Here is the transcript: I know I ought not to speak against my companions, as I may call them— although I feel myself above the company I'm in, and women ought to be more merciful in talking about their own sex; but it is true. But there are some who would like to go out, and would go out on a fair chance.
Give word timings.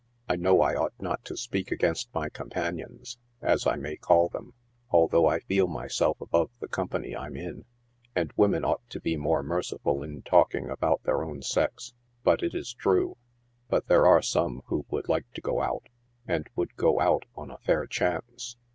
I 0.27 0.35
know 0.35 0.61
I 0.61 0.73
ought 0.73 0.95
not 0.99 1.23
to 1.25 1.37
speak 1.37 1.71
against 1.71 2.11
my 2.11 2.27
companions, 2.27 3.19
as 3.39 3.67
I 3.67 3.75
may 3.75 3.97
call 3.97 4.29
them— 4.29 4.55
although 4.89 5.27
I 5.27 5.41
feel 5.41 5.67
myself 5.67 6.19
above 6.19 6.49
the 6.59 6.67
company 6.67 7.15
I'm 7.15 7.35
in, 7.37 7.65
and 8.15 8.33
women 8.35 8.65
ought 8.65 8.81
to 8.89 8.99
be 8.99 9.15
more 9.15 9.43
merciful 9.43 10.01
in 10.01 10.23
talking 10.23 10.71
about 10.71 11.03
their 11.03 11.23
own 11.23 11.43
sex; 11.43 11.93
but 12.23 12.41
it 12.41 12.55
is 12.55 12.73
true. 12.73 13.17
But 13.69 13.89
there 13.89 14.07
are 14.07 14.23
some 14.23 14.63
who 14.65 14.87
would 14.89 15.07
like 15.07 15.31
to 15.35 15.39
go 15.41 15.61
out, 15.61 15.87
and 16.27 16.49
would 16.55 16.75
go 16.77 16.99
out 16.99 17.25
on 17.35 17.51
a 17.51 17.59
fair 17.59 17.85
chance. 17.85 18.57